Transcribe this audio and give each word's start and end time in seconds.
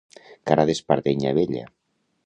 Cara 0.51 0.65
d'espardenya 0.69 1.37
vella. 1.41 1.65